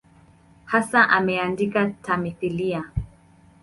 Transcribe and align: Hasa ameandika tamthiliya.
Hasa 0.65 1.09
ameandika 1.09 1.85
tamthiliya. 2.01 2.85